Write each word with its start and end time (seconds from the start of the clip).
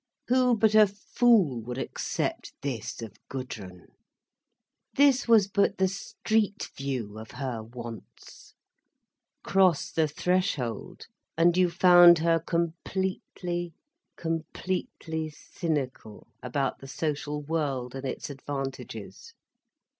Who 0.29 0.57
but 0.57 0.73
a 0.73 0.87
fool 0.87 1.61
would 1.61 1.77
accept 1.77 2.53
this 2.63 3.03
of 3.03 3.17
Gudrun? 3.29 3.85
This 4.95 5.27
was 5.27 5.47
but 5.47 5.77
the 5.77 5.87
street 5.87 6.69
view 6.75 7.19
of 7.19 7.29
her 7.33 7.61
wants. 7.61 8.55
Cross 9.43 9.91
the 9.91 10.07
threshold, 10.07 11.05
and 11.37 11.55
you 11.55 11.69
found 11.69 12.17
her 12.17 12.39
completely, 12.39 13.75
completely 14.17 15.29
cynical 15.29 16.25
about 16.41 16.79
the 16.79 16.87
social 16.87 17.43
world 17.43 17.93
and 17.93 18.03
its 18.05 18.31
advantages. 18.31 19.35